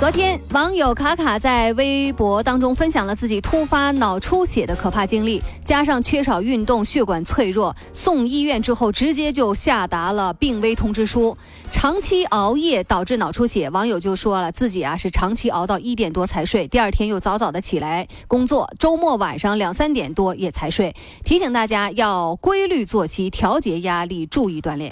[0.00, 11.34] 昨天，网友卡卡在微博当中分享了自己突发脑出血的可怕经历，加上缺少运动，血管脆弱，送医院之后直接就下达了病危通知书。
[11.70, 20.94] 长期熬夜导致脑出血，网友就说了自己啊是长期熬到一点多才睡，第二天又早早的起来工作，周末晚上两三点多也才睡。
[21.24, 24.90] 提醒大家要规律作息，调节压力，注意锻炼。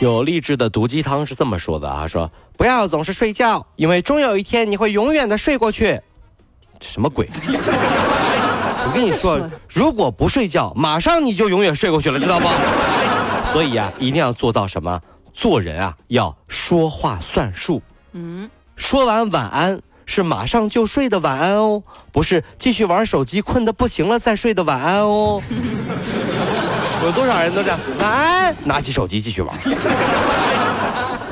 [0.00, 6.00] 有励志的毒鸡汤是这么说的啊，说不要总是睡觉，因为终有一天你会永远的睡过去。
[6.80, 7.28] 什么鬼？
[8.84, 12.46] 我跟你说，如果不睡觉，马上你就永远睡过去了，知道不？
[13.52, 15.00] 所以啊，一定要做到什么？
[15.32, 17.80] 做人啊，要说话算数。
[18.12, 25.40] 嗯，说完晚安是马上就睡的晚安哦，不是继续玩手机困得不行了再睡的晚安哦。
[27.02, 27.80] 有多少人都这样？
[27.98, 29.56] 晚安，拿起手机继续玩。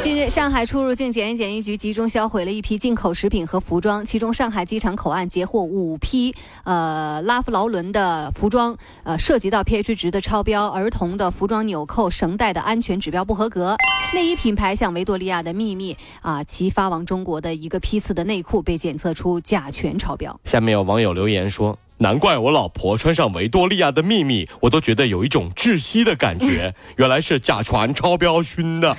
[0.01, 6.35] 近日，上海出入境检疫检疫局集中销毁了一批进口食品和服装，其中上海机场口岸截获五批
[6.65, 13.77] 呃拉夫劳伦的服装，呃涉及到 pH 值的超标，儿童的服装纽扣绳带的安全指标不合格。
[14.15, 20.41] 内衣品牌像维多利亚的秘密啊，其发往中国的一个批次的内裤被检测出甲醛超标。
[20.47, 21.79] 下面有网友留言说。
[22.03, 26.75] 难怪我老婆穿上维多利亚的秘密，我都觉得有一种窒息的感觉。
[26.97, 28.97] 原来是甲醛超标熏的。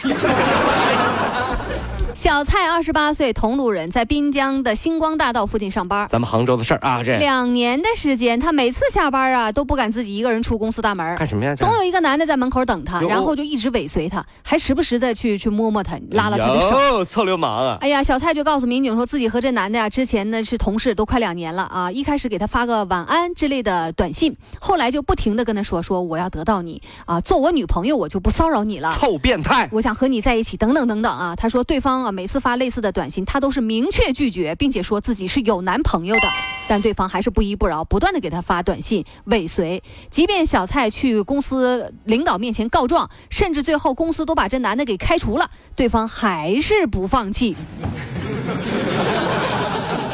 [2.13, 6.05] 小蔡二十八岁，桐庐人，在滨江的星光大道附近上班。
[6.09, 11.15] 咱们杭州的事儿啊，这两年的时间，他每次下班啊都不敢自己一个人出公司大门。
[11.17, 11.55] 干什么呀？
[11.55, 17.05] 总有一个男的在门口等他，然后就一直尾随他，还时不时的去去摸摸他，拉拉他的手。
[17.05, 17.77] 臭流氓啊！
[17.79, 21.91] 哎呀，小蔡就告诉民警说自己和这男的呀之前呢是同事，都快两年了啊。
[21.91, 28.93] 一开始给他发个晚安之类的短信，后来就不停的跟他说说我要得到你啊，做我女朋友我就不骚扰你了。
[28.99, 29.69] 臭变态！
[29.71, 31.35] 我想和你在一起，等等等等啊。
[31.35, 32.81] 他说对方啊每次发类似。
[32.81, 36.27] 的短信，他都是明确拒绝，并且说自己是有男朋友的，
[36.67, 39.83] 但对方还是不依不饶，不断的给他发短信尾随。
[40.09, 47.55] 即便小蔡去公司领导面前告状，甚至最后公司都把这男的给开除了，对方还是不放弃。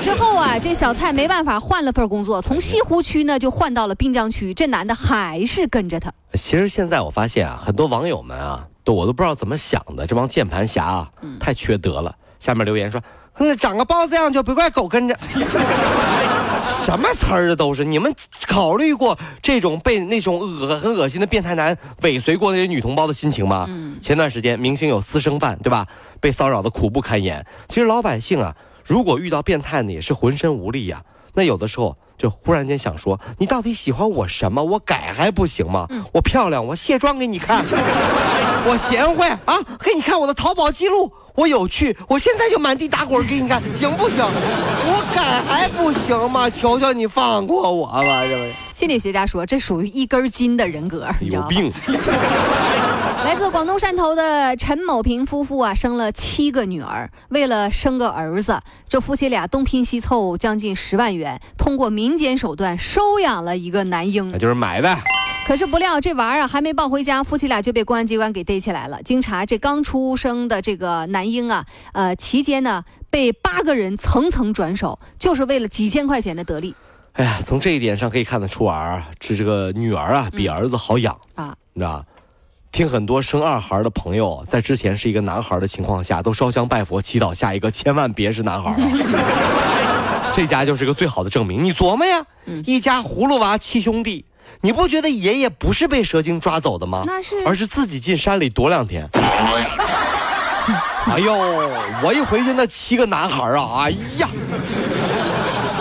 [0.01, 6.11] 之后啊，这小蔡没办法换了份工作，从西湖区呢就换到了滨江区，这男的还是跟着他。
[6.33, 11.11] 其实现在我发现啊，很多网友们啊，都我都不知道怎么想的，这帮键盘侠啊，
[11.41, 12.15] 太缺德了。
[12.39, 13.01] 下面留言说
[13.37, 15.17] ：“那长个包子样就别怪狗跟着，
[16.85, 17.83] 什么词儿啊都是。
[17.83, 18.15] 你们
[18.47, 23.67] 考虑过这种被那种恶很恶心的变态男尾随过那些女同胞的心情吗？
[24.01, 25.85] 前段时间明星有私生饭，对吧？
[26.21, 27.45] 被骚扰的苦不堪言。
[27.67, 28.55] 其实老百姓啊，
[28.85, 31.03] 如果遇到变态呢，也是浑身无力呀。
[31.37, 34.63] 那有的时候就忽然间想说，你到底喜欢我什么？
[34.63, 35.87] 我改还不行吗？
[36.11, 37.63] 我漂亮，我卸妆给你看；
[38.65, 44.25] 我贤惠啊，给你看我的淘宝记录。”我有趣，我现在就满地打滚给你看，行不行？
[44.25, 46.49] 我改还不行吗？
[46.49, 48.23] 求求你放过我吧！
[48.23, 51.71] 这位心理学家说，这属于一根筋的人格，有病。
[53.27, 58.57] 来自广东汕头的陈某平夫妇啊，生了七个女儿，为了生个儿子，
[58.87, 64.97] 这夫妻俩东拼西凑将近十万元，通过民间手段收养了一个男婴，那就是买的。
[65.45, 69.03] 可是不料这娃儿啊还没抱回家，夫妻俩就被公安机关给逮起来了。
[69.03, 76.73] 经查，这刚出生的这个男婴啊，呃，期间呢被八个人层层转手，就是为了几千块钱的得利。
[77.11, 82.05] 哎呀，从这一点上可以看得出儿这这个女儿啊比儿子好养啊，你知道
[82.71, 88.75] 听很多生二孩的朋友在之前是一个男孩的情况下，都烧香拜佛祈祷下一个千万别是男孩。
[90.33, 91.63] 这家就是个最好的证明。
[91.63, 92.23] 你琢磨呀，
[92.65, 94.25] 一家葫芦娃七兄弟。
[94.61, 97.03] 你不觉得爷爷不是被蛇精抓走的吗？
[97.05, 99.09] 那是，而是自己进山里躲两天。
[101.09, 101.33] 哎呦，
[102.03, 104.29] 我一回去那七个男孩啊，哎呀，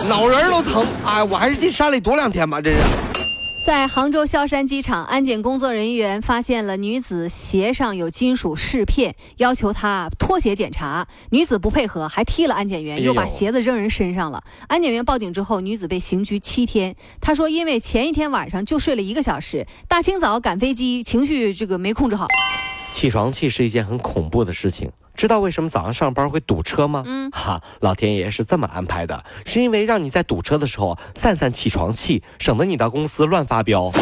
[0.09, 0.87] 脑仁都疼。
[1.05, 2.79] 哎，我还是进山里躲两天吧，这是。
[3.67, 11.09] 在杭州萧山机场，安检工作人员发现了女子鞋上有金属饰片，要求她脱鞋检查。
[11.31, 14.45] 女子不配合，还踢了安检员，又把鞋子扔人身上了。
[14.69, 16.95] 安检员报警之后，女子被刑拘七天。
[17.21, 22.29] 她说，因为前一天晚上就睡了一个小时，大清早赶飞机，情绪这个没控制好。
[22.97, 24.91] 起床气是一件很恐怖的事情。
[25.15, 27.03] 知道为什么早上上班会堵车吗？
[27.05, 33.93] 嗯，哈，老天爷是这么安排的，是因为让你在堵车的时候散散起床气，省得你到公司乱发飙。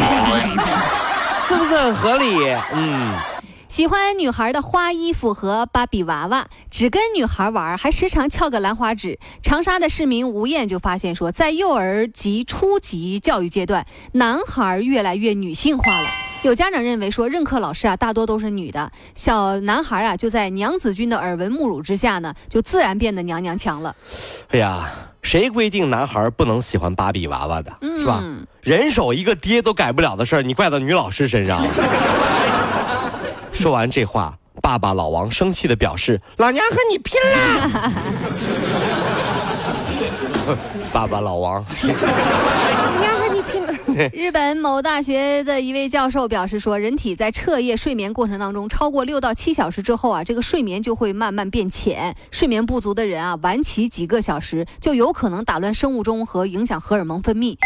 [1.43, 2.55] 是不是很合理？
[2.71, 3.19] 嗯。
[3.67, 9.19] 喜欢女孩的花衣服和芭比娃娃，只跟女孩玩，还时常翘个兰花指。
[9.43, 16.07] 长沙的市民吴艳就发现说，在幼儿及初级教育阶段，男孩越来越女性化了。
[16.45, 23.95] 有家长认为说，任课老师啊，大多都是女的，小男孩啊，就在娘子军的耳闻目睹之下呢，就自然变得娘娘腔了。
[24.49, 24.87] 哎呀，
[25.23, 28.23] 谁规定男孩不能喜欢芭比娃娃的，是吧？
[28.61, 31.59] 人手一个爹都改不了的事儿，你怪到女老师身上。
[33.51, 37.91] 说完这话，爸爸老王生气的表示：“老娘和你拼了！
[40.93, 41.65] ”爸爸老王，
[44.11, 52.15] 日本某大学的一位教授表示说，人体在彻夜睡眠过程当中，超过六到七小时之后啊，这个睡眠就会慢慢变浅。
[52.29, 57.57] 睡眠不足的人啊，晚起几个小时就有可能打乱生物钟和影响荷尔蒙分泌。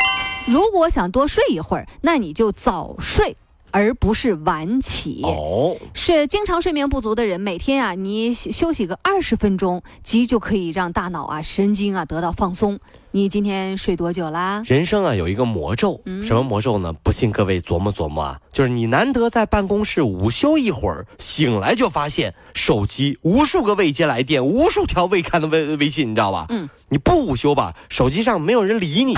[0.45, 3.35] 如果想多睡一会儿，那你就早睡。
[3.71, 12.79] 而不是晚起哦，是经常睡眠不足的人，每天啊，你休息个二十分钟，即就可以让大脑啊、神经啊得到放松。
[13.11, 14.61] 你今天睡多久啦？
[14.67, 16.93] 人生啊有一个魔咒，什么魔咒呢？
[16.93, 26.45] 不信各位琢磨琢磨啊，就是你难得在办公室午休一会儿，醒来就发现手机无数个未接来电，无数条未看的微微信，你知道吧？
[26.49, 29.17] 嗯，你不午休吧，手机上没有人理你。